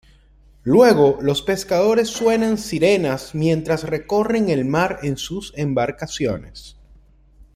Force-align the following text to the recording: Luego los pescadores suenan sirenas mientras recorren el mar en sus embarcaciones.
Luego 0.63 1.19
los 1.21 1.43
pescadores 1.43 2.07
suenan 2.09 2.57
sirenas 2.57 3.35
mientras 3.35 3.83
recorren 3.83 4.49
el 4.49 4.65
mar 4.65 4.97
en 5.03 5.15
sus 5.15 5.53
embarcaciones. 5.55 6.75